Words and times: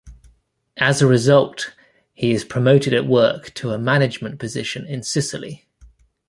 As 0.77 0.99
a 0.99 1.05
result, 1.05 1.75
he 2.15 2.31
is 2.31 2.43
promoted 2.43 2.91
at 2.91 3.05
work 3.05 3.53
to 3.53 3.69
a 3.69 3.77
management 3.77 4.39
position 4.39 4.83
in 4.87 5.03
Sicily. 5.03 5.67